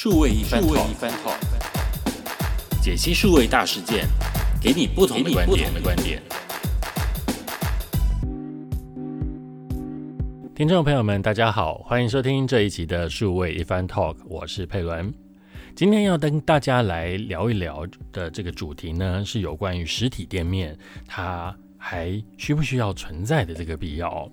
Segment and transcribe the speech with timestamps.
[0.00, 1.36] 数位一番 talk，
[2.80, 4.06] 解析数位大事件，
[4.62, 5.74] 给你不同的观点。
[5.74, 6.22] 的观点。
[10.54, 15.12] 听众朋友们，大家好，欢迎收听这一集的数位一番 talk，我是佩伦。
[15.74, 20.78] 今天要跟大家来聊一聊的这个主题呢，是有关于实体店面
[21.08, 24.30] 它还需不需要存在的这个必要。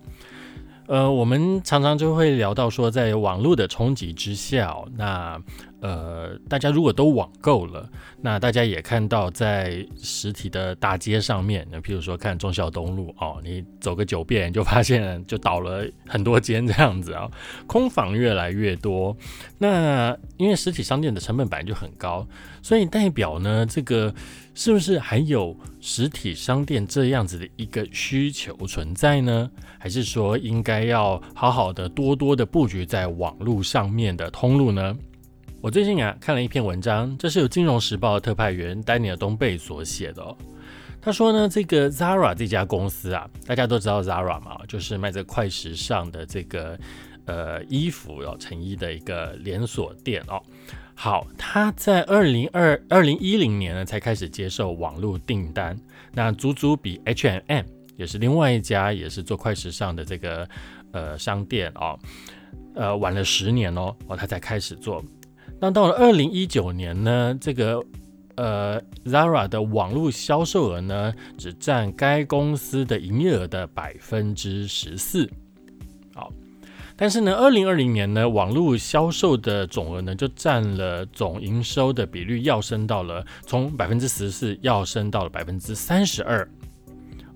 [0.88, 5.42] 呃，我们常常就会聊到说，在网络的冲击之下，那
[5.82, 7.88] 呃，大家如果都网购了，
[8.22, 17.30] 那大家也看到在实体的大街上面，那譬如说看中孝东路哦，你走个九遍就发现就倒了很多间这样子啊，
[17.68, 19.16] 空房越来越多。
[19.60, 22.28] 那因为实体商店的成本本来就很高，
[22.64, 24.14] 所以代表呢，这个
[24.56, 29.52] 是不是还有实体商店这样子的一个需求存在呢？
[29.78, 34.98] 还是说应该要好好的多多的布局在网络上面的通路呢？
[35.66, 40.22] 我最近啊看了一篇文章，这是由金融时报的特派员丹尼尔东贝所写的。
[40.22, 40.38] 哦
[41.02, 46.78] 他说呢，这个 Zara 这家公司啊，大家都知道 Zara 嘛，就是卖这快时尚的这个。
[47.26, 50.40] 呃，衣服哦，成衣的一个连锁店哦。
[50.94, 55.76] 好，他在二零二二零一零年呢，才开始接受网络订单，
[56.14, 57.66] 那足足比 H&M
[57.98, 60.48] 也是另外一家也是做快时尚的这个
[60.92, 61.98] 呃商店哦，
[62.76, 65.04] 呃晚了十年哦，哦他才开始做。
[65.66, 67.84] 那到了二零一九年呢，这个
[68.36, 75.28] 呃 Zara 的网络销售额呢，只占该公司的营业额的百分之十四。
[76.14, 76.32] 好。
[76.96, 86.48] 但是呢，二零二零年呢，网络销售的总额呢，就占了总营收的比率，要升到了从百分之十四要升到了百分之三十二。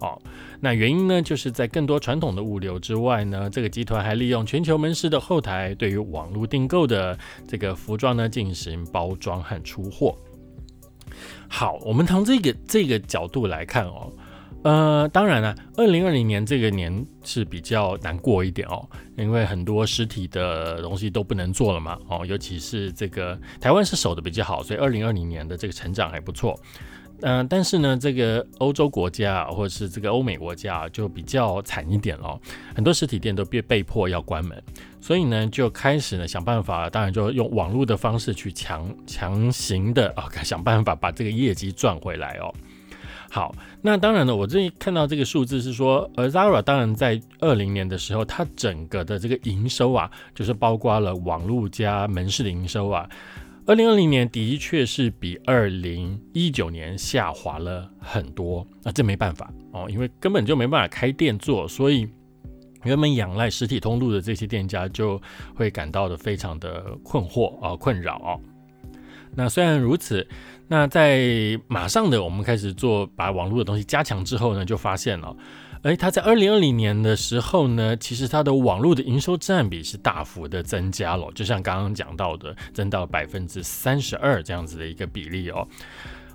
[0.02, 0.22] 哦，
[0.62, 10.18] 那原因呢，就是在更多传统的物流之外呢，这个集团还利用全球门市的后台，对于网络订购的这个服装呢，进行包装和出货。
[11.48, 14.12] 好，我们从这个这个角度来看哦。
[14.62, 18.86] 呃，当然了，二零二零年这个年是比较难过一点哦，
[19.18, 26.60] 因为很多实体的东西都不能做了嘛，哦，尤其是这个台湾是守的比较好，所以二零二零年的这个成长还不错。
[27.22, 32.40] 嗯，但是呢，这个欧洲国家或者是这个欧美国家就比较惨一点哦，
[32.76, 34.62] 很多实体店都被被迫要关门，
[35.02, 42.54] 所以呢，就开始呢想办法，当然就用网络的方式去强强行的啊想办法把这个业绩赚回来哦。
[43.32, 43.54] 好，
[43.84, 53.08] 那当然了，我这里看到这个数字是说，呃，Zara 当然在二零年的时候，它整个的这个营收啊，就是包括了网络加门市的营收啊，
[53.70, 58.66] 二零二零年的确是比二零一九年下滑了很多。
[58.82, 62.10] 那这没办法哦，因为根本就没办法开店做，所以
[62.84, 65.22] 原本仰赖实体通路的这些店家就
[65.54, 68.42] 会感到的非常的困惑啊，困扰哦。
[69.36, 70.28] 那虽然如此。
[70.72, 75.36] 那在马上的我们开始做把网络的东西加强之后呢，就发现了，
[75.82, 85.66] 而，它在二零二零年的时候呢，其实它的网络的营收占比是大幅的增加了，就像刚刚讲到的，增到百分之三十二这样子的一个比例哦。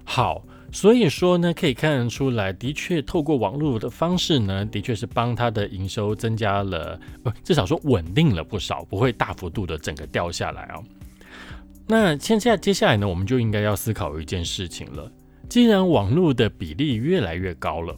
[0.02, 10.82] 好，所以说呢，可以看得出来，的确透过网络的方式呢，的确是帮它的营收增加了，不，至少说稳定了不少，不会大幅度的整个掉下来哦。
[11.86, 15.12] 那现在接下来呢，我们就应该要思考一件事情了。
[15.50, 17.94] 既然网络的比例越来越高了，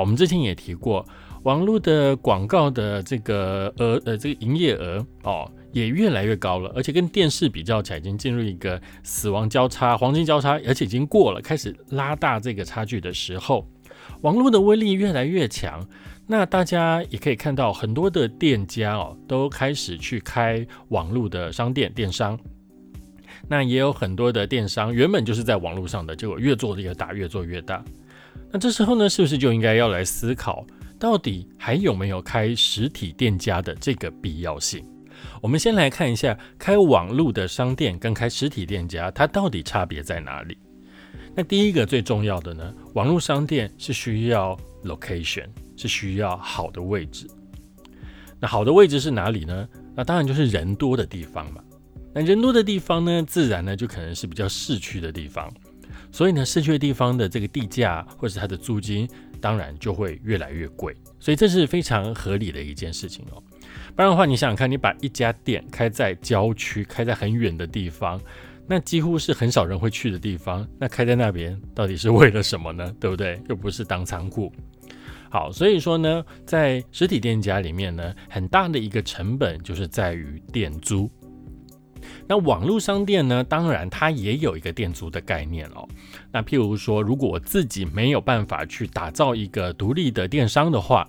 [0.00, 1.06] 我们之前也提过，
[1.42, 13.66] 网络的广告的这个额呃这个营业额哦也越来越高了，而且跟电视比较起来，已经进入一个死亡交叉、黄金交叉，而且已经过了，开始拉大这个差距的时候，
[14.22, 15.86] 网络的威力越来越强。
[16.30, 22.38] 那大家也可以看到，很多的店家哦都开始去开网络的商店、电商。
[23.48, 27.82] 那也有很多的电商原本就是在网络上的，结果越做越大，越做越大。
[28.50, 30.66] 那这时候呢，是不是就应该要来思考，
[30.98, 34.84] 到底还有没有开实体店家的这个必要性？
[35.42, 40.56] 我们先来看一下，开网络的商店跟开实体店家，它到底差别在哪里？
[41.34, 45.46] 那第一个最重要的呢，网络商店是需要 location，
[45.76, 47.28] 是需要好的位置。
[48.40, 49.68] 那好的位置是哪里呢？
[49.94, 51.60] 那当然就是人多的地方嘛。
[52.14, 55.52] 那人多的地方呢，自然呢就可能是比较市区的地方，
[56.10, 59.08] 所以呢，市区的地方的这个地价或者它的租金，
[59.40, 63.42] 当然就会越来越贵，所以这是非常合理的一件事情哦。
[63.94, 68.20] 不然的话，你想想看，你把一家店开在郊区，开在很远的地方，
[68.66, 72.94] 那几乎是很少人会去的地方，那开在那边到底是为了什么呢？
[72.98, 73.40] 对不对？
[73.48, 74.52] 又不是当仓库。
[75.30, 81.10] 好，所以说呢，在实体店家里面呢，很大的一个成本就是在于店租。
[82.26, 83.42] 那网络商店呢？
[83.44, 85.88] 当然，它也有一个店租的概念哦。
[86.32, 91.08] 那譬如说，如果我自己没有办法去打造一个独立的电商的话，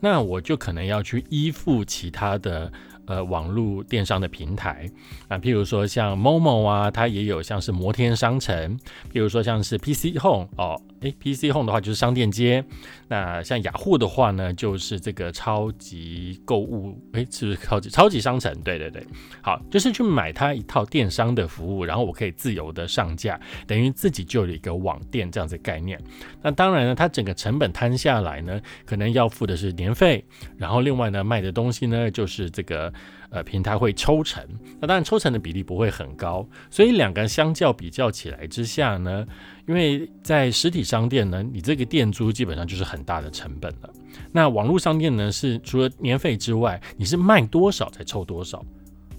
[0.00, 2.72] 那我就可能要去依附其他的。
[3.08, 4.86] 呃，网络电商的平台
[5.28, 8.78] 啊，譬如说像 Momo 啊，它也有像是摩天商城，
[9.10, 12.62] 譬如说像是 PC Home 哦，诶 p c Home 的话就是商店街，
[13.08, 18.54] 那像雅虎的话呢，就是这个超级购物，诶，是不是超级超级商城？
[18.60, 19.02] 对对对，
[19.40, 25.98] 好，就是去买它一套电商的服务，然后我可以自由的上架，等于自己就有一个网店这样子概念。
[26.42, 30.22] 那当然呢，它整个成本摊下来呢，可能要付的是年费，
[30.58, 32.92] 然后另外呢，卖的东西呢，就是这个。
[33.30, 34.42] 呃，平台会抽成，
[34.80, 39.26] 那当然抽成的比例不会很高，所以两个相较比较起来之下呢，
[39.66, 43.90] 因为在实体商店呢，你这个店租基本上就是很大的成本了。
[44.32, 48.64] 那网络商店呢，是除了年费之外，你是卖多少才抽多少。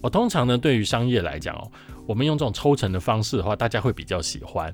[0.02, 1.72] 我通常呢，对于商业来讲哦，
[2.08, 4.74] 我们用这种抽成的方式的话，大家会比较喜欢。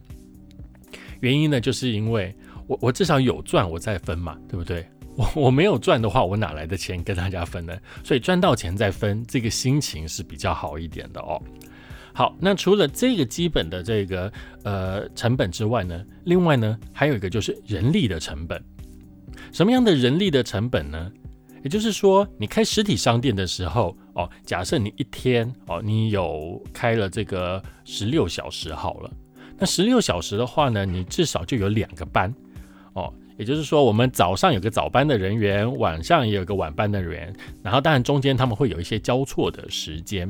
[1.20, 2.34] 原因呢，就是因为
[2.68, 4.88] 我我至少有赚，我再分嘛，对不对？
[5.16, 7.74] 我我没有赚的话，我哪来的钱跟大家分呢？
[8.04, 11.42] 所以赚到钱再分，这个心情是比较好一点的哦。
[12.14, 14.32] 好，那除了这个基本的这个
[14.64, 18.62] 呃成本之外呢，另外呢还有一个就是人力的成本。
[19.52, 21.12] 什么样的人力的成本呢？
[21.64, 29.12] 也就是说，你开实体商店的时候哦，假设你一天哦，你有开了这个十六小时好了，
[29.58, 32.34] 那十六小时的话呢，你至少就有两个班
[32.94, 33.14] 哦。
[33.38, 40.30] 也就是说，我们早上有个早班的人员，晚上也有个晚班的人员，然后当然中间他们会有一些交错的时间。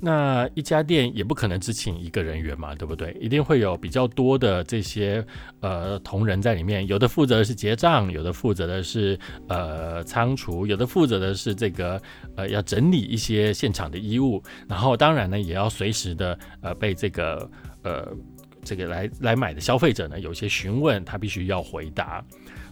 [0.00, 3.16] 那一家店也不可能只请一个人员嘛，对不对？
[3.20, 5.26] 一定会有比较多的这些
[5.58, 9.18] 呃同仁在里面，有的负责的是结账，有的负责的是
[9.48, 12.00] 呃仓储，有的负责的是这个
[12.36, 17.50] 呃要整理一些现场的衣物，然后当然呢也要随时的呃被这个
[17.82, 18.06] 呃。
[18.68, 22.22] 这个来来买的消费者呢，有些询问他必须要回答，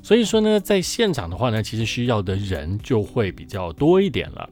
[0.02, 4.46] 所以说呢，在现场的话呢，其实需要的人就会比较多一点了。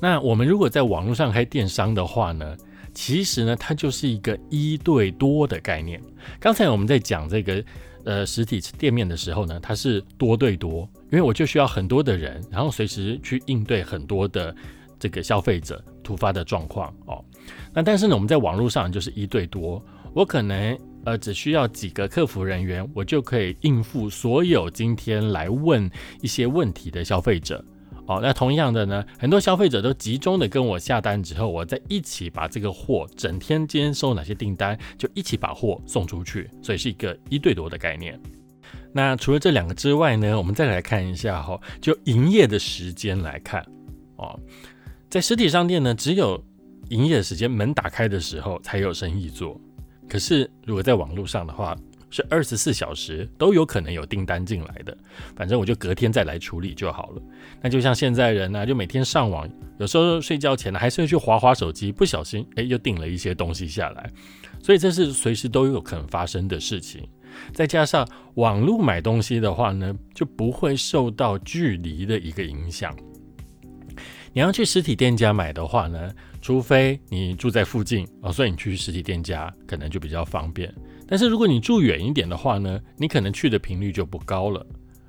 [0.00, 2.56] 那我们如果在网络上开电商的话呢，
[2.92, 6.02] 其实呢，它就是一个一对多的概念。
[6.40, 7.62] 刚才我们在讲这个
[8.04, 14.52] 呃实体店面的时候呢，它是多对多，因为我就需要很多的人，然后随时去应对很多的
[14.98, 17.24] 这个消费者突发的状况哦。
[17.72, 19.80] 那但是呢，我们在网络上就是一对多。
[20.12, 25.90] 我可能呃只需要几个客服人员，我就可以应付所有今天来问
[26.20, 27.64] 一些问题的消费者。
[28.06, 38.18] 哦，那同样的呢，很多消费者都集中的跟我下单之后，我再一起把这个货，整天今天收哪些订单，就一起把货送出去，所以是一个一对多的概念。
[38.92, 43.64] 那除了这两个之外呢，我们再来看一下哈，就营业的时间来看
[44.16, 44.36] 哦，
[45.08, 46.42] 在实体商店呢，只有
[46.88, 49.60] 营业时间门打开的时候才有生意做。
[50.10, 51.76] 可是，如果在网络上的话，
[52.10, 54.96] 是二十四小时都有可能有订单进来的。
[55.36, 57.22] 反正我就隔天再来处理就好了。
[57.62, 59.48] 那就像现在人呢，就每天上网，
[59.78, 64.10] 有时候睡觉前呢，还是会去划划手机，不小心哎，又订了一些东西下来。
[64.60, 67.08] 所以这是随时都有可能发生的事情。
[67.52, 68.04] 再加上
[68.34, 72.92] 网络买东西的话呢，就不会受到距离的一个影响。
[74.32, 76.12] 你要去实体店家买的话呢？
[76.40, 80.72] 除非你住在附近哦，所以你去实体店家可能就比较方便。
[81.06, 84.64] 但是如果你住远一点的话呢，你可能去的频率就不高了。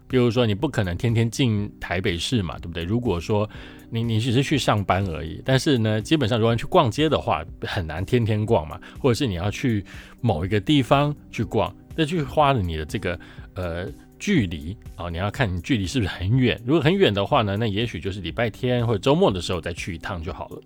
[0.07, 2.83] 比如说，你不可能天天进台北市嘛，对不对？
[2.83, 3.49] 如果说
[3.89, 8.77] 你你只是去上班而已，但是呢，基本上如果去逛街的话，很难天天逛嘛。
[8.99, 9.85] 或者是你要去
[10.19, 13.17] 某一个地方去逛，那就花了你的这个
[13.53, 13.87] 呃。
[14.21, 16.61] 距离啊，你要看你距离是不是很远。
[16.63, 20.61] 如果很远的话呢，那也许就是礼拜天或者周末的时候再去一趟就好了。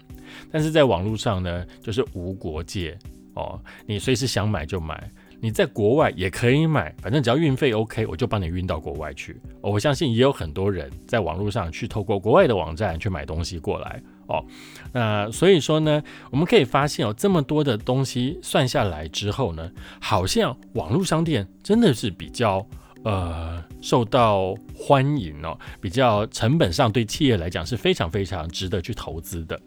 [0.51, 2.97] 但是在网络上呢，就是无国界
[3.35, 3.57] 哦，
[3.88, 5.09] 你随时想买就买。
[5.39, 9.39] 你在国外也可以买，反正只要运费 OK，我就帮你运到国外去。
[9.62, 14.43] 我相信也有很多人在网络上去透过国外的网站去买东西过来哦。
[14.91, 19.71] 那所以说呢，我们可以发现哦，这么多的东西算下来之后呢，
[20.01, 22.67] 好像网络商店真的是比较。
[23.05, 29.57] 呃，受到欢迎哦，比较成本上对企业来讲是非常非常值得去投资的。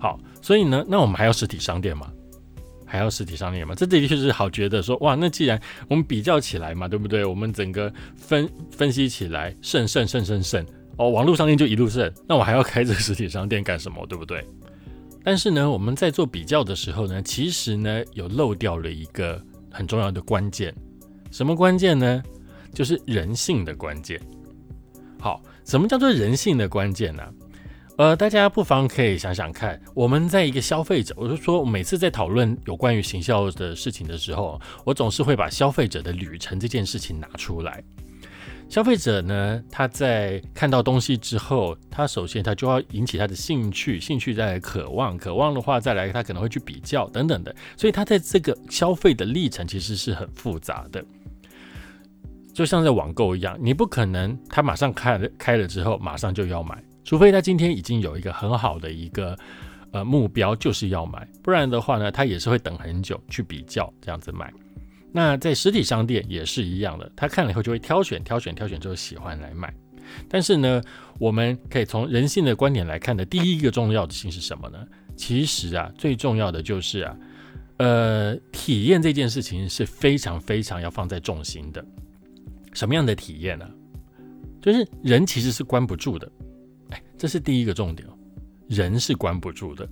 [0.00, 2.10] 好，所以呢，那我们还要实体商店吗？
[2.86, 3.74] 还要实体商店吗？
[3.74, 7.26] 这的确是好觉得说，哇，那既然我们比较起来嘛，对不对？
[7.26, 10.64] 我们整个分分析起来，胜胜胜胜胜
[10.96, 14.06] 哦，网络商店就一路胜，那我还要开这个实体商店干什么？
[14.06, 14.42] 对不对？
[15.22, 19.38] 但是呢，我们在做比较的时候呢，其实呢，有漏掉了一个
[19.70, 20.74] 很重要的关键。
[21.30, 22.22] 什么关键呢？
[22.74, 24.20] 就是人性的关键。
[25.20, 27.22] 好，什么叫做人性的关键呢？
[27.96, 37.82] 呃，大家不妨可以想想看，我们在一个消费者，我就说每次在讨论有关于行销的事情的时候，我总是会把消费者的旅程这件事情拿出来。
[38.68, 51.04] 消费者呢，他在看到东西之后，他首先他就要引起他的兴趣，兴趣再来渴望，渴望的话再来他可能会去比较等等的，所以他在这个消费的历程其实是很复杂的。
[52.58, 56.82] 就像在网购一样，你不可能他马上开了开了之后马上就要买。
[57.04, 59.38] 除非他今天已经有一个很好的一个
[59.92, 64.52] 呃目标，就是要买，不然的话呢，他也是会等很久去比较这样子买。
[65.12, 69.72] 那在实体商店也是一样的，他看了以后就会挑选、挑选、挑选之后喜欢来买。
[70.28, 70.82] 但是呢，
[71.20, 74.84] 我们可以从人性的观点来看的，第一个重要的性是什么呢？
[75.14, 77.16] 其实啊，最重要的就是啊，
[77.76, 81.86] 呃，体验这件事情是非常非常要放在重心的。
[82.72, 83.68] 什么样的体验呢？
[84.60, 86.30] 就是人其实是关不住的。
[86.90, 88.08] 哎，这是第一个重点，
[88.68, 89.88] 人是关不住的。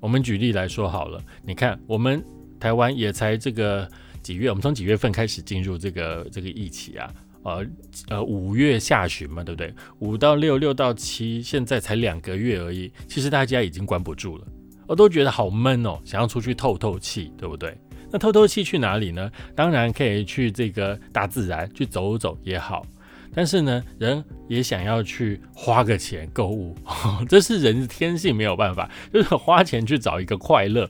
[0.00, 2.24] 我们举例来说好了，你看我们
[2.60, 3.88] 台湾也才这个
[4.22, 7.12] 几月，我们从几月份开始进入这个这个疫情啊？
[7.42, 7.64] 呃
[8.08, 9.72] 呃，五月下旬嘛，对不对？
[10.00, 12.92] 五到六，六到七，现在才两个月而已。
[13.06, 14.46] 其实大家已经关不住了，
[14.88, 17.78] 我都觉得好闷哦，想要出去透透气，对不对？
[18.10, 19.30] 那透透气去哪里呢？
[19.54, 22.86] 当然可以去这个大自然去走走也好。
[23.34, 26.74] 但是呢，人也想要去花个钱购物，
[27.28, 30.88] 这是人的天性，没有办法，就是花钱去找一个快乐。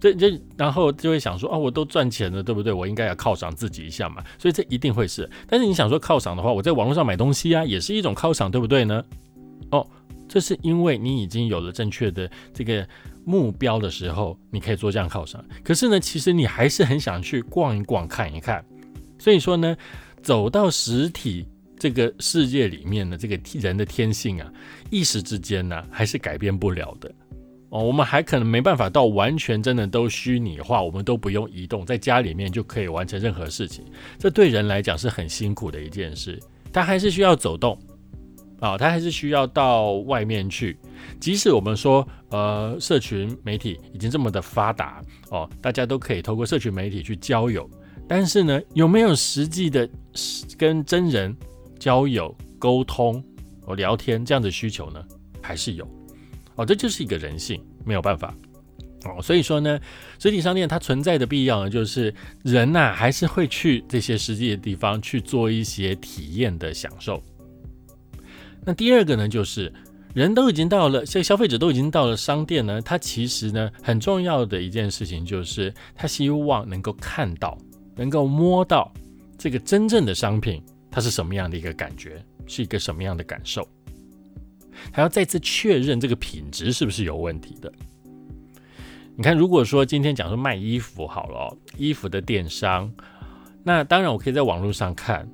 [0.00, 2.72] 这这，然后就会想说，啊，我都赚钱了，对不对？
[2.72, 4.22] 我应该要犒赏自己一下嘛。
[4.38, 5.30] 所以这一定会是。
[5.48, 9.02] 但是你想说犒赏的话，我在网络上买东西啊，也是一种犒赏，对不对呢？
[9.70, 9.86] 哦，
[10.34, 12.84] 这是因为你已经有了正确的这个
[13.24, 15.44] 目标的时候，你可以做这样犒赏。
[15.62, 18.64] 可是呢，其实你还是很想去逛一逛、看一看。
[19.16, 19.76] 所以说呢，
[20.24, 21.46] 走到实体。
[21.76, 24.50] 这个世界里面的这个人的天性啊，
[24.90, 27.12] 一时之间呢，还是改变不了的
[27.68, 27.82] 哦。
[27.82, 33.84] 我们还可能没办法到完全真的都虚拟化，我们都不用移动，在家里面就可以完成任何事情。
[34.18, 36.40] 这对人来讲是很辛苦的一件事，
[36.72, 37.76] 他还是需要走动
[38.64, 40.78] 啊，他还是需要到外面去。
[41.20, 47.68] 即使我们说，呃，社群媒体已经这么的发达哦，大家都可以透过社群媒体去交友，
[48.08, 49.86] 但是呢，有没有实际的
[50.56, 51.36] 跟真人？
[51.78, 53.22] 交友、沟通、
[53.66, 55.04] 哦聊天这样的需求呢，
[55.42, 55.86] 还是有
[56.54, 58.34] 哦，这就是一个人性，没有办法
[59.04, 59.20] 哦。
[59.20, 59.78] 所以说呢，
[60.18, 67.22] 实体商店它存在的必要呢，就是人呐还是会去这些实际的地方去做一些体验的享受。
[68.64, 69.72] 那第二个呢，就是
[70.14, 77.58] 人都已经到了，这消费者都已经到了商店呢，他其实呢很重要的一件事情就是他希望能够看到、
[77.96, 78.92] 能够摸到
[79.36, 80.62] 这个真正的商品。
[80.90, 82.24] 它是什么样的一个感觉？
[82.46, 83.66] 是一个什么样的感受？
[84.92, 87.72] 还要再次确认这个品质是不是有问题的？
[89.16, 92.88] 你看，如果说今天讲说卖衣服好了，衣服的电商，
[93.64, 95.28] 那当然我可以在网络上看，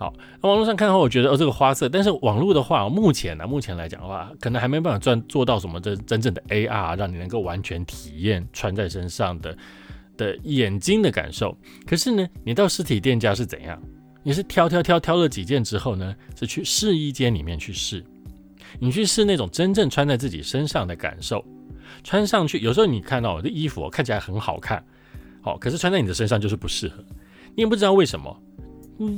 [0.00, 9.54] 好，那网络上看的话，我觉得哦这个花色，但是网络的话，目前呢，目前来讲的话，可能还没办法赚做到什么真真正的 AR，让你能够完全体验穿在身上的
[10.16, 11.54] 的眼睛的感受。
[11.86, 13.78] 可是呢，你到实体店家是怎样？
[14.22, 18.02] 你是挑挑挑挑了几件之后呢，是去试衣间里面去试，
[18.78, 21.44] 你去试那种真正穿在自己身上的感受，
[22.02, 24.82] 穿上去有时候你看到我的衣服看起来很好看，
[25.42, 27.04] 好，可是穿在你的身上就是不适合，
[27.54, 28.34] 你也不知道为什么，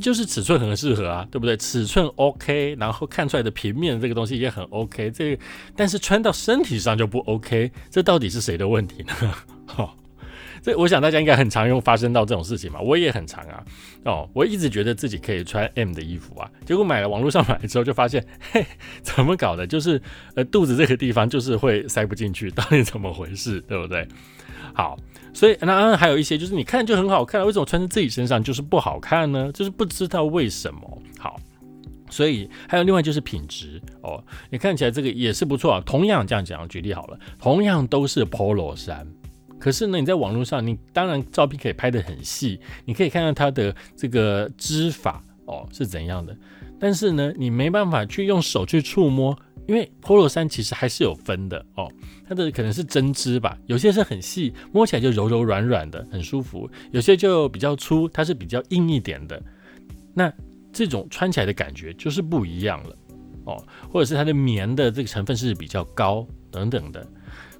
[0.00, 1.56] 就是尺寸很适合啊，对不对？
[1.56, 5.38] 尺寸 OK，然后看出来的平面这个东西也很 OK，这
[5.76, 9.14] 但是穿到身体上就不 OK，这到底是谁的问题呢？
[9.66, 9.96] 好。
[10.62, 13.64] 这我想大家应该很常用发生到这种事情嘛，我也很常啊。
[14.04, 18.64] 哦，我一直觉得自己可以穿 M 的衣服啊，结果买了网络上买之后就发现， 嘿，
[19.02, 19.66] 怎么搞的？
[19.66, 20.00] 就是
[20.36, 23.60] 呃肚子这个地方就是会塞不进去，到底怎么回事？
[23.62, 24.06] 对不对？
[24.72, 24.96] 好，
[25.34, 29.50] 所以那还有一些就是你看就很好看，为什么穿在自己身上就是不好看呢？
[29.52, 31.02] 就是不知道为什么。
[31.18, 31.38] 好，
[32.08, 35.82] 所以还有另外就是品质哦，你看起来这个也是不错啊。
[35.84, 39.06] 同样这样讲，举例好了，同样都是 Polo 衫。
[39.62, 46.36] 可是呢，你在网络上，你当然照片可以拍得很细，你可以看到它的这个织法哦是怎样的。
[46.80, 49.38] 但是呢，你没办法去用手去触摸，
[49.68, 51.88] 因为 Polo 衫其实还是有分的哦。
[52.26, 59.40] 它的可能是针织吧，有些是很细，摸起来就柔柔软软的，很舒服；有些就比较粗，它是比较硬一点的。
[60.12, 60.32] 那
[60.72, 62.96] 这种穿起来的感觉就是不一样了
[63.44, 67.06] 哦，或者是它的棉的这个成分是比较高等等的。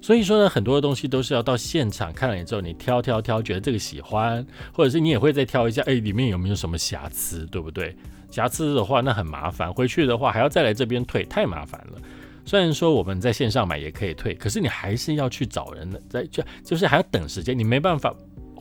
[0.03, 7.95] 所以说呢，很多的东西都是要到现场看了之后，你挑挑挑，觉得这个喜欢，或者是你也会再挑一下，哎，里面有没有什么瑕疵，对不对？
[8.29, 11.97] 瑕疵的话，那很麻烦，回去的话还要再来这边退，太麻烦了。
[12.43, 18.13] 虽然说我们在线上买也可以退，可是你还是要去找人的，在就就是还要等时间，你没办法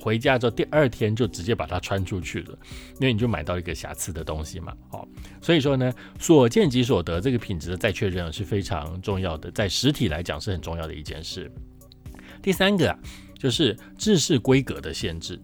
[0.02, 2.58] 回家之后第二天就直接把它穿出去了，
[3.00, 4.74] 因为你就买到一个瑕疵的东西嘛。
[4.90, 5.06] 哦，
[5.40, 11.50] 所以说呢，所见即所得，这个品质的再确认是非常重要的，在实体来讲是很重要的一件事。
[12.42, 12.98] 第三个啊，
[13.38, 15.40] 就是制式规格的限制。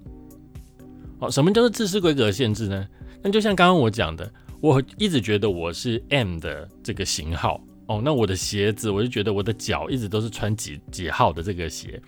[1.20, 2.88] 哦，什么叫做制式规格的限制呢？
[3.22, 4.28] 那就像刚刚我讲的。
[4.60, 12.02] 我一直觉得我是 M 的这个型号哦，那我的鞋子我就觉得我的脚一直都是穿几几号的这个鞋，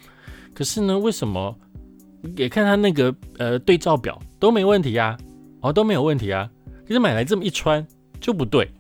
[0.52, 1.56] 可是呢，为什么
[2.36, 5.16] 也看他那个呃对照表都没问题啊？
[5.60, 6.50] 哦，都没有问题啊，
[6.86, 7.86] 可是买来这么一穿
[8.18, 8.70] 就不对，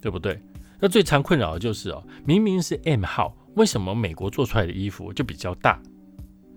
[0.00, 0.38] 对不对？
[0.80, 5.80] 那最常困扰的就是哦，明明是 M 号，为什么美国做出来的衣服就比较大？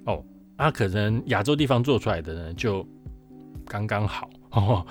[0.05, 0.23] 哦，
[0.57, 2.85] 啊，可能亚洲地方做出来的呢就
[3.65, 4.85] 刚刚好哦。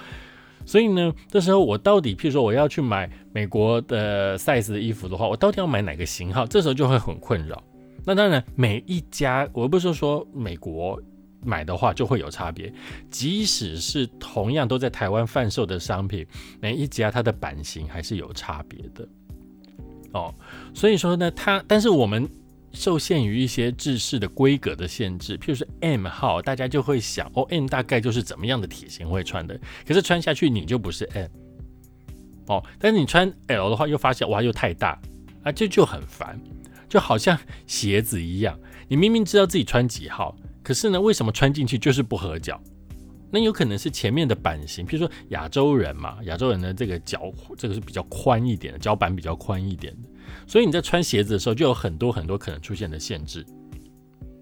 [0.64, 6.46] 所以呢，这时候我到底，譬如说我要去买美国的 size 的衣服的话，我到底要买哪个型号？
[6.46, 7.62] 这时候就会很困扰。
[8.06, 10.98] 那当然，每一家我不是说美国
[11.44, 12.72] 买的话就会有差别，
[13.10, 16.24] 即使是同样都在台湾贩售的商品，
[16.60, 19.06] 每一家它的版型还是有差别的。
[20.12, 20.32] 哦，
[20.72, 22.26] 所以说呢，它但是我们。
[22.72, 29.58] 受限于一些制式的规格的限制，譬如说 M 号，大家就会想，哦，M 大概就是怎么样的体型会穿的，
[29.88, 31.28] 可是穿下去你就不是 M，
[32.48, 35.00] 哦，但是你穿 L 的话，又发现哇，又太大，
[35.42, 36.38] 啊，这就很烦，
[36.88, 42.60] 就好像鞋子一样，你明明知道自己穿几号，可是呢，为什么穿进去就是不合脚？
[43.28, 50.08] 那有可能是前面的版型，譬如说亚洲人嘛，亚洲人的这个脚，这个是比较宽一点的，脚板比较宽一点的。
[50.46, 53.44] 所以你在穿鞋子的时候，就有很多很多可能出现的限制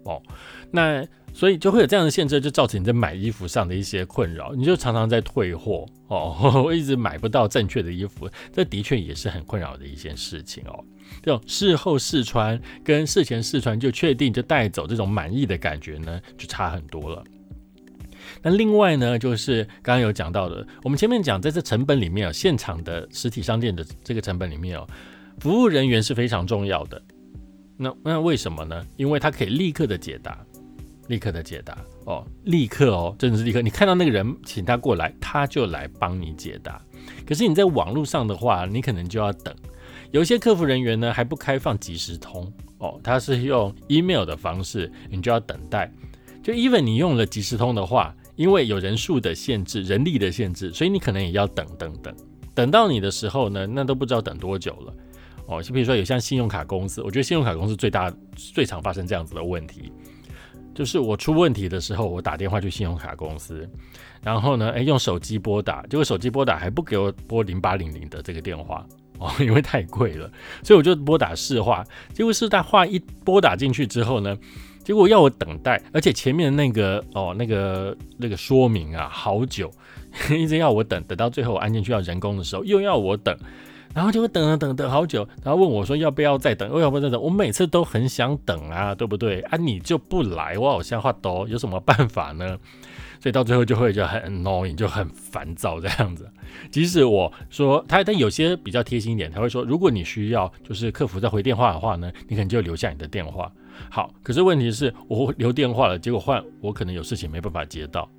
[0.03, 0.21] 哦。
[0.69, 1.03] 那
[1.35, 4.53] 所以就会有这样的限制，就造成你在买衣服上的一些困扰。
[4.55, 10.81] 你就常常在退货哦，一直买不到正确的衣服，这的确也是很困扰的一件事情哦。
[11.21, 17.21] 这种事后试穿跟事前试穿就确定就带走这种满意的感觉呢，就差很多了。
[18.41, 24.87] 那另外呢，就是刚刚有讲到的，我们前面讲在这成本里面哦，现场的实体商店的这个成本里面哦。
[25.39, 27.01] 服务人员是非常重要的，
[27.75, 28.85] 那那为什么呢？
[28.95, 30.39] 因为他可以立刻的解答，
[31.07, 33.61] 立刻的解答哦，立刻哦，真的是立刻。
[33.61, 36.81] 你看到那个人，请他过来，他就来帮你解答。
[37.25, 39.53] 可是你在网络上的话，你可能就要等。
[40.11, 45.91] 有些客服人员呢还不开放即时通哦，他是用 email 的方式，你就要等待。
[46.43, 52.15] 就 even 你用了即时通的话，因为有人数的限制、人力的限制，所以你可能也要等等等。
[52.53, 54.93] 等到你的时候呢，那都不知道等多久了。
[55.47, 59.91] 哦，就比如说有像信用卡公司，我觉得信用卡公司最大最常发生这样子的问题，
[60.75, 63.67] 就是我出问题的时候，我打电话去信用卡公司，
[64.21, 68.85] 然后呢，哎，用手机拨打，结果手机拨打还不给我拨零八零零的这个电话
[69.17, 70.29] 哦，因为太贵了，
[70.61, 71.83] 所以我就拨打市话，
[72.13, 74.37] 结果市话一拨打进去之后呢，
[74.83, 79.71] 结果要我等待，而且前面那个哦那个那个说明啊，好久，
[80.29, 83.33] 一直要我等，等到最后我按进去要人工的时候，又要我等。
[83.95, 87.21] 然后就会等等等好久，然后问我说要不要再等，要不要再等？
[87.21, 89.39] 我每次都很想等啊，对不对？
[89.43, 92.57] 啊，你就不来，我好像话多，有什么办法呢？
[93.21, 96.29] 所以到最后就会就很 annoying，就很烦躁这样子。
[96.69, 103.49] 即使我说他，但有些比较贴心一点，他会说，如果你需要就是客服再回电话的话呢，你可能就留下你的电话。
[103.89, 108.09] 好，可是问题是我留电话了，结果换我可能有事情没办法接到，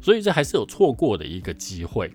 [0.00, 2.08] 所以这还是有错过的一个机会。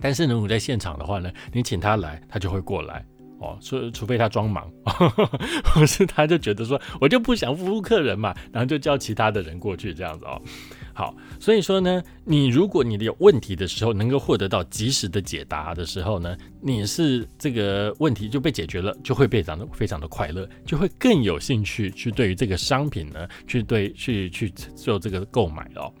[0.00, 3.04] 但是如果在现场的话呢，你请他来，他就会过来
[3.40, 3.58] 哦。
[3.60, 4.70] 除除非他装忙，
[5.64, 10.40] 或是他就觉得说我就不想服务客人嘛，然后就叫其他的人过去这样子哦。
[10.94, 25.92] 好，所以说呢，你如果你有问题的时候能够获得到及时的解答的时候呢，你是这个问题就被解决了，就会非常的非常的快乐，就会更有兴趣去对于这个商品呢去对去去做这个购买哦。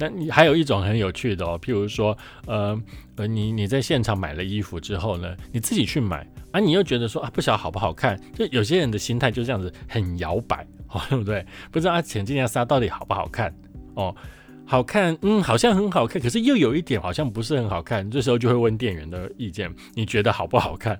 [0.00, 2.76] 那你还有一种很有趣的哦，譬如说，呃
[3.16, 11.44] 呃，你你在现场买了衣服之后呢，你自己去买，啊，你又觉得说啊，不晓得好不好看，就有些人的心态就这样子，很摇摆，哦， 对不对？
[11.70, 13.54] 不知道啊，前这件纱到底好不好看？
[13.94, 14.16] 哦，
[14.64, 20.98] 好看，嗯，好像很好看，可是又有一点好像不是很好看，这时候就会问店员的意见，你觉得好不好看？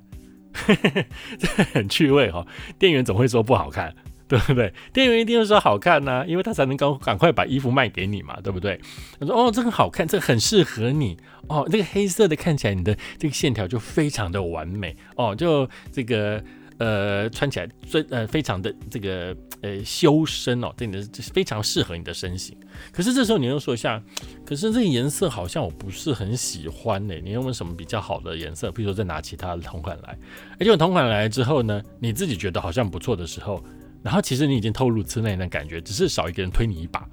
[1.39, 2.47] 这很趣味哈，
[2.79, 3.95] 店员总会说不好看。
[4.31, 4.73] 对不对？
[4.93, 8.81] 店员一定会说好看呐，因为他才能赶赶快把衣服卖给你嘛，对不对？
[9.19, 11.17] 他说哦，这个好看，这个很适合你
[11.49, 16.41] 哦，这个黑色的看起来你的这个线条就非常的完美哦，就这个
[16.79, 21.03] 呃穿起来最呃非常的这个呃修身哦，对你的
[21.35, 22.57] 非常适合你的身形。
[22.93, 24.01] 可是这时候你又说一下，
[24.47, 27.15] 可是这个颜色好像我不是很喜欢呢。
[27.25, 28.71] 你有没有什么比较好的颜色？
[28.71, 30.17] 比如说再拿其他的同款来，
[30.61, 33.63] 而且同款来之后呢，你自己觉得好像不错的时候，
[34.03, 37.09] 然后其实你已经透露吃内的感觉，只是少一个人推你一把，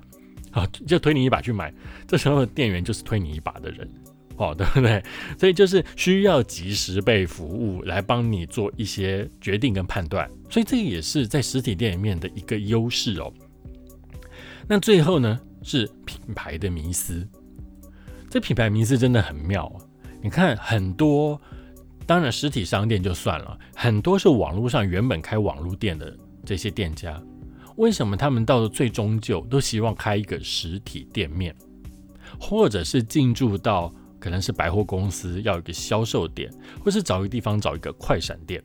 [0.52, 1.73] 啊，就推你一把去买。
[2.08, 3.89] 这时候店员就是推你一把的人。
[4.38, 5.04] 哦， 对不对？
[5.39, 13.34] 所以就是需要及时被服务来帮你做一些决定跟判断，所以这也是在实体店里面的一个优势哦。
[14.67, 17.28] 那最后呢，是品牌的迷思。
[18.30, 19.82] 这品牌迷思真的很妙啊！
[20.21, 21.41] 你看很多，
[22.06, 26.15] 当然实体商店就算了，很多是网络上原本开网络店的
[26.47, 27.21] 这些店家，
[27.75, 31.53] 为什么他们到了最终就都希望开一个实体店面，
[32.39, 33.93] 或者是进驻到？
[34.19, 36.51] 可能是百货公司要一个销售点，
[36.83, 38.62] 或是找一个地方找一个快闪店，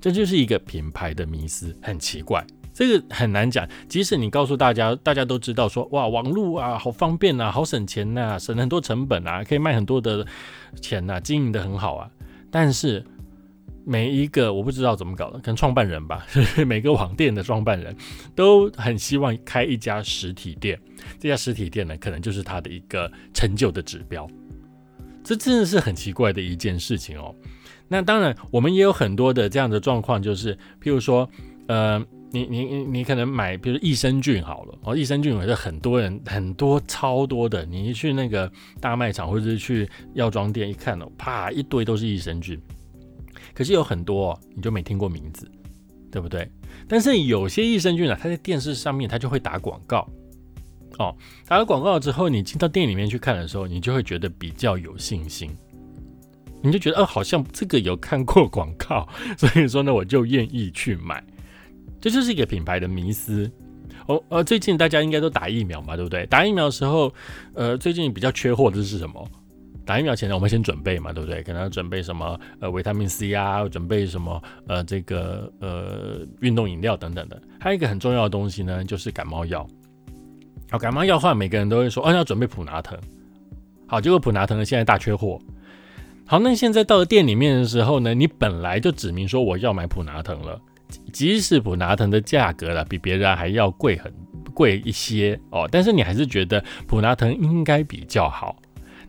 [0.00, 3.68] 这就是一个品牌的迷思，很奇怪，这个很难讲。
[3.88, 10.24] 即使你告诉大家，大家都知道说，哇，网络啊，好方便啊，好省钱呐，省很多成本啊，可以卖很多的
[10.80, 12.08] 钱呐，经营的很好啊，
[12.52, 13.04] 但是。
[13.84, 16.26] 每一个我不知道怎么搞的，可能创办人吧，
[16.66, 17.94] 每个网店的创办人
[18.34, 20.80] 都很希望开一家实体店。
[21.18, 24.26] 这家实体店呢，可能就是他的一个成就的指标。
[25.22, 27.34] 这真的是很奇怪的一件事情哦。
[27.88, 31.28] 那当然，我们也有很多的这样的状况，就是譬如说，
[31.66, 31.98] 呃，
[32.30, 37.64] 你你你你可能买，比如益生菌好了，哦，益生菌也是很多人很多超多的。
[37.66, 42.58] 你一去那个大卖场或者是去药妆店一看哦，啪一堆都是益生菌。
[43.54, 45.48] 可是有很多你就没听过名字，
[46.10, 46.50] 对不对？
[46.88, 50.06] 但是有些益生菌呢，它在电视上面它就会打广告，
[50.98, 55.50] 哦，打了广告之后，你进到店里面去看的时候，你就会觉得比较有信心，
[56.62, 61.22] 你就觉得哦，好像这个有看过广告， 所以说呢，我就愿意去买。
[62.00, 63.50] 这就是一个品牌的迷思。
[64.06, 66.26] 哦，呃，最近大家应该都打疫苗嘛，对不对？
[66.26, 67.10] 打疫苗的时候，
[67.54, 69.26] 呃，最近比较缺货的是什么？
[69.86, 71.42] 打疫苗前呢，我们先准备嘛，对不对？
[71.42, 77.40] 可能要准备什么呃维他命 C 啊，准备什么呃这个呃运动饮料等等的。
[77.60, 79.66] 还有一个很重要的东西呢，就是感冒药。
[80.70, 82.98] 好，感冒药话，每个人都会说哦要准备普拿疼。
[83.86, 85.38] 好，结果普拿疼呢现在大缺货。
[86.26, 90.58] 好，那现在到了店里面的时候呢，你本来就指明说我要买普拿疼了，
[91.12, 94.10] 即使普拿疼的价格了比别人还要贵很
[94.54, 98.56] 贵一些哦，但是你还是觉得普拿疼应该比较好。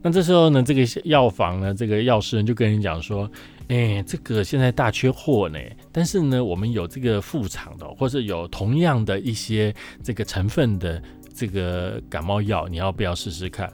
[0.06, 3.28] 那这时候呢，这个药房呢，这个药师人就跟你讲说，
[3.70, 5.58] 哎，这个现在大缺货呢，
[5.92, 11.02] 但是呢，我们有这个副厂的，或者有同样的一些这个成分的
[11.34, 13.68] 这个感冒药，你要不要试试看？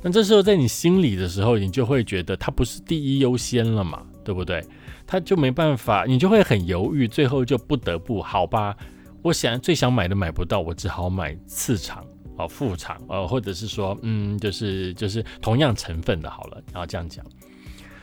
[0.00, 4.64] 那这时候在你心里的时候，你就会觉得它不是第一优先了嘛，对不对？
[5.08, 8.76] 他就没办法，你就会很犹豫，最后就不得不好吧？
[9.22, 12.04] 我想最想买的买不到，我只好买次厂。
[12.38, 17.24] 哦，副厂，呃，或者是说，嗯，就是就是同样成分的，好了，然后这样讲，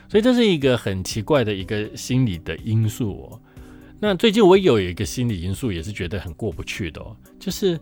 [0.09, 3.41] 所以这是一个很奇怪的一个心理的因素哦。
[3.99, 7.79] 那最近我有一个心理因素，也是觉得很过不去的哦，就是，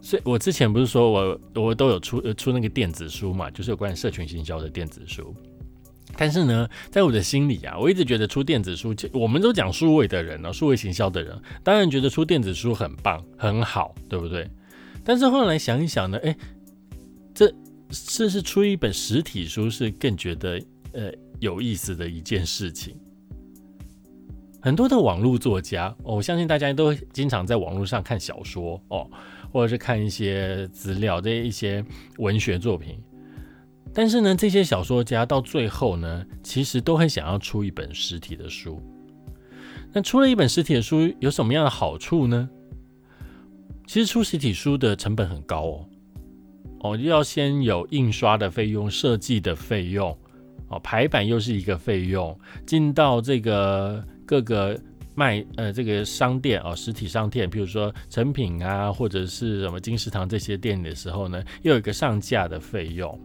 [0.00, 5.34] 所以我之前不是说我我都有出出那个电子书嘛，就是有关社群行销的电子书，
[6.16, 14.48] 但是呢，在我的心里啊，我一直觉得出电子书，我们都讲数位的人呢，数位行销的人，当然觉得出电子书很棒很好，对不对？
[15.06, 16.36] 但是后来想一想呢，哎，
[17.32, 17.54] 这
[17.88, 20.60] 这是出一本实体书是更觉得
[20.92, 22.96] 呃有意思的一件事情。
[24.60, 29.08] 很多的网络作家，我相信大家都经常在网络上看小说哦，
[29.52, 31.84] 或者是看一些资料这一些
[32.18, 32.98] 文学作品。
[33.94, 38.82] 但是呢，这些小说家到最后呢，其实都很想要出一本实体的书。
[39.92, 42.50] 那出了一本实体的书有什么样的好处呢？
[43.86, 45.88] 其实出实体书的成本很高哦，
[46.80, 50.16] 哦，要先有印刷的费用、设计的费用，
[50.68, 54.78] 哦，排版又是一个费用，进到这个各个
[55.14, 63.18] 卖呃这个商店哦，实体商店，比如说成品啊，或者是什么金石堂这些店的时候呢，又有一个上架的费用，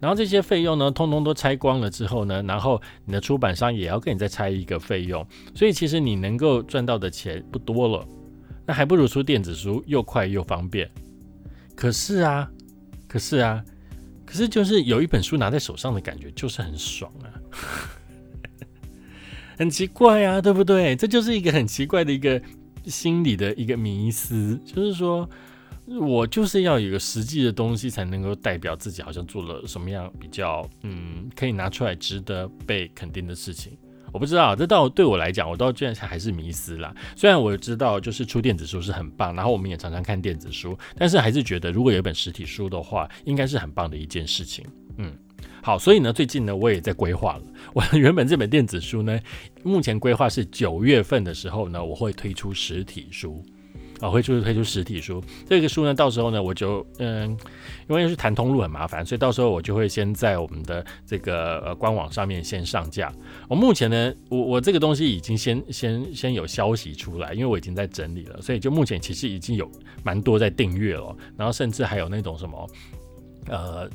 [0.00, 8.06] 然后这些费用呢，通通都拆光了之后呢，然后你的出版商也要跟你再拆一个费用，所以其实你能够赚到的钱不多了。
[8.66, 10.90] 那还不如出电子书，又快又方便。
[11.76, 12.50] 可是啊，
[13.08, 13.64] 可是啊，
[14.24, 17.26] 可是就是有一本书拿在手上的感觉，就是很爽啊，
[19.58, 20.96] 很奇怪啊，对不对？
[20.96, 22.40] 这就是一个很奇怪的一个
[22.86, 25.28] 心理的一个迷思，就是说
[25.86, 33.76] 我就是要有个实际的东西，才能够代表自己好像做了什么样比较嗯可以拿出来值得被肯定的事情。
[34.14, 36.94] 我不知道，这到对我来讲，我到现在还是迷思啦。
[37.16, 44.64] 虽然我知道就是出电子书是很棒，然后我们也常常看电子书，但是还是觉得如果有一本实体书的话，应该是很棒的一件事情。
[44.98, 45.12] 嗯，
[45.60, 47.42] 好，所以呢，最近呢，我也在规划了。
[47.72, 49.18] 我 原本这本电子书呢，
[49.64, 53.44] 目前规划是九月份的时候呢，我会推出实体书。
[54.00, 57.30] 啊，会出推出实体书，这个书呢，到时候呢，我就嗯，
[57.88, 63.12] 因为是谈通路很麻烦，所以到时候我就会先在我们的这个呃官网上面先上架。
[63.48, 69.70] 我目前呢，我我这个东西已经先先先有消息出来，因为我已经在整理了，所以就目前其实已经有
[70.02, 72.68] 蛮多在订阅了，然后甚至还有那种什么。
[73.46, 73.90] 呃，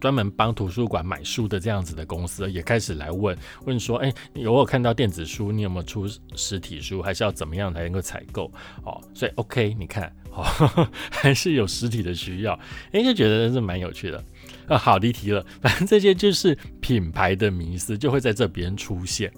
[0.00, 7.02] 专门帮图书馆买书的这样子的公司也开始来问问说，哎，你有我看到电子书，你有没有出实体书？
[7.02, 8.50] 还是要怎么样才能够采购？
[8.84, 12.58] 哦，所以 OK，你看，哦，还是有实体的需要，
[12.92, 14.24] 哎，就觉得是蛮有趣的。
[14.68, 19.32] 好离题了，反正这些就是品牌的迷思就会在这边出现。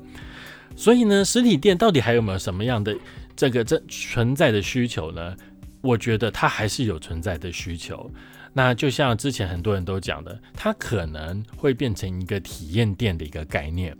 [0.76, 2.96] 所以呢，实体店到底还有没有什么样的
[3.36, 5.36] 这个这存在的需求呢？
[5.80, 8.10] 我觉得它还是有存在的需求。
[8.52, 13.96] 那就像之前很多人都讲的，它可能会变成一个体验店的一个概念，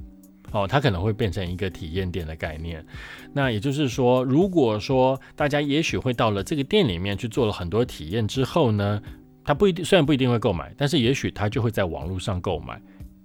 [0.53, 2.85] 哦，它可能会变成一个体验店的概念。
[3.33, 9.01] 那也就是说，如果说大家也许会到了这个店里面去做了很多体验之后呢，
[9.45, 12.81] 他不一定，虽然不一定会购买，但是也许他就会在网络上购买，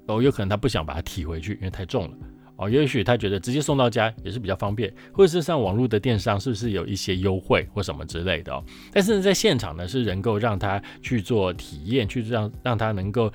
[0.07, 2.17] 哦，有可能他不想把它提回去，因为太重了。
[2.63, 8.63] 哦，也许他觉得直接送到家也是比较方便，或者是像网络的电商是不是有一些优惠或什么之类的哦？
[8.91, 13.31] 但是呢，在现场呢是能够让他去做体验，去让让他能够，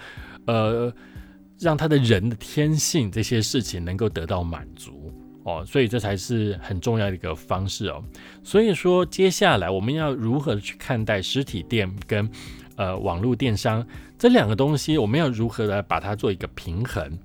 [0.47, 0.93] 呃，
[1.59, 5.13] 让他的人的天性这些事情能够得到满足
[5.43, 8.03] 哦，所以这才是很重要的一个方式哦。
[8.43, 12.31] 所以说，接下来我们要如何去看待实体店跟
[12.77, 13.87] 呃网络电商
[14.19, 14.97] 这两个东西？
[14.97, 17.19] 我们要如何来把它做一个平衡？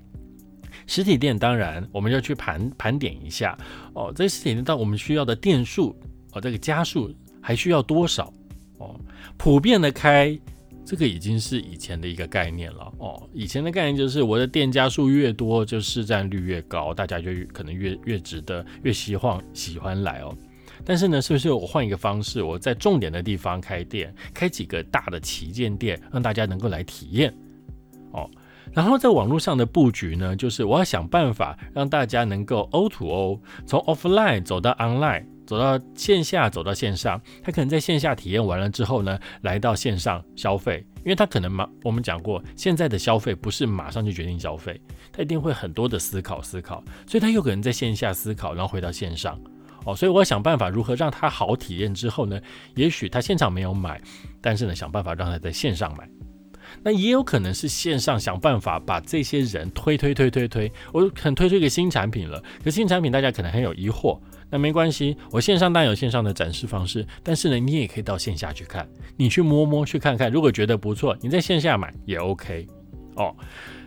[0.86, 3.56] 实体店当然，我们要去盘盘点一下
[3.94, 4.12] 哦。
[4.14, 5.96] 这实体店到我们需要的店数
[6.32, 8.32] 哦，这个家数还需要多少
[8.78, 8.98] 哦？
[9.36, 10.38] 普遍的开，
[10.84, 13.28] 这个已经是以前的一个概念了哦。
[13.32, 20.36] 以前的概念就是我的店家数越多，就市占率越高，大家就可能越越值得，越希望喜欢来哦。
[20.84, 27.32] 但是呢，是不是我换一个方式，我在重点的地方开店，开几个大的旗舰店，让大家能够来体验
[28.10, 28.28] 哦？
[28.72, 37.20] 然后在网络上的布局呢，就是我要想办法让大家能够 O to O，从 offline 走到 online，走到线下，走到线上。
[37.42, 44.80] 他可能在线下体验完了之后呢，来到线上消费，因为他可能马我们讲过，现在的消费不是马上就决定消费，
[45.12, 49.38] 他一定会很多的思考思考，所以他有可能在线下思考，然后回到线上。
[49.86, 52.40] 哦，所以我要想办法如何让他好体验之后呢，
[52.74, 54.00] 也许他现场没有买，
[54.40, 56.08] 但是呢，想办法让他在线上买。
[56.82, 64.18] 那也有可能是线上想办法把这些人推推推推推，我很推出一个新产品了，可新产品大家可能很有疑惑，
[64.50, 72.66] 那没关系，我线上当然有线上的展示方式，但是呢，你也可以到线下去看，你去摸摸去看看，如果觉得不错，你在线下买也 OK
[73.16, 73.34] 哦。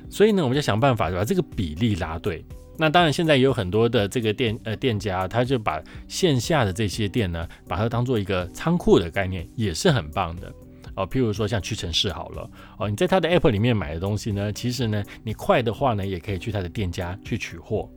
[0.09, 2.43] 所以呢，我们就想办法把这个比例拉对。
[2.79, 10.53] 那当然现在也有很多的这个店呃店家，他就把线下的这些店呢，把它当做一个仓库的概念，也是很棒的。
[10.97, 17.89] 哦，譬如说像屈臣氏好了，哦，你在他的 App 里面买的东西呢，其实呢，你快的话呢，也可以去他的店家去取货，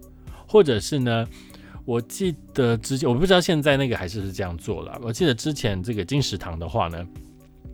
[0.46, 1.26] 或者是呢，
[1.84, 7.04] 我记得之前我不知道现在那个还是不是这样做了，我记得之前这个金石堂的话呢。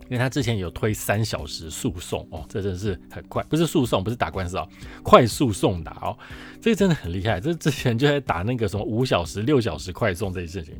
[0.08, 4.68] 因为他之前有推三小时速送哦，这真的是很快，不是速送，不是打官司哦，
[5.02, 6.16] 快速送达哦，
[6.60, 7.40] 这个真的很厉害。
[7.40, 10.74] 这之前就在打那个什么五小时、六小时快送这些事情。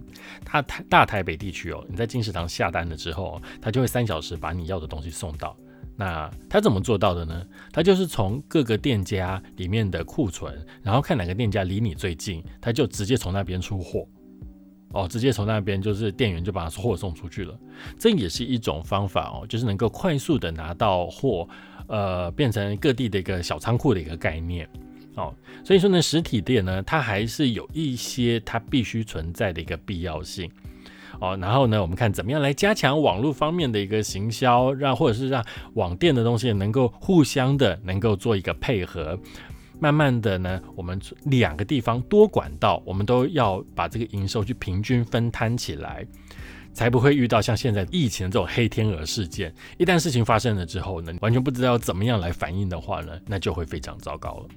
[0.45, 5.57] 他台大台北地区哦，你在金石堂下单了之后，他就会三小时把你要的东西送到。
[5.99, 7.43] 那他怎么做到的呢？
[7.73, 14.07] 他就是从各个店家里面的库存，然后看哪个店家离你最近，他就直接从那边出货。
[14.92, 17.59] 哦，直接从那边就是店员就把货送出去了，
[17.99, 21.46] 这也是一种方法哦，就是能够快速的拿到货，
[21.87, 24.66] 呃，变成各地的一个小仓库的一个概念
[25.16, 25.35] 哦。
[25.64, 30.51] 所以说呢，实体店呢，它还是有一些它必须存在的一个必要性
[31.20, 31.37] 哦。
[31.38, 35.44] 然后呢，我们看怎么样来加强网络方面的一个行销，让或者是让
[35.75, 39.18] 网店的东西能够互相的能够做一个配合。
[39.79, 46.07] 慢慢的呢，我们两个地方多管道，我们都要把这个营收去平均分摊起来，
[46.73, 49.55] 才不会遇到像现在疫情这种黑天鹅事件。
[49.79, 54.49] 一旦事情发生了之后呢，完全不知道怎么样来反应的话呢，那就会非常糟糕了。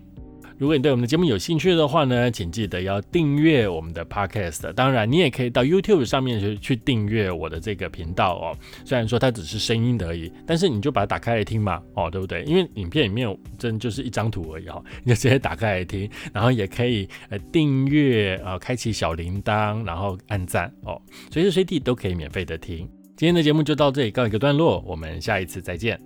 [0.60, 4.74] 如果你对我们的节目有兴趣的话呢，请记得要订阅我们的 podcast。
[4.74, 8.58] 当然，你也可以到 YouTube 上面去去订阅我的这个频道哦。
[8.84, 12.43] 虽然说它只是声音而已，但是你就把它打开来听嘛，哦，对不对？
[12.43, 22.80] 因为影片里面真就是一张图而已哈， 你就直接打开来听，然后也可以呃订阅啊，开启小铃铛，然后按赞哦，随时随地都可以免费的听。
[23.15, 25.98] 今天的节目就到这里告一个段落，我们下一次再见。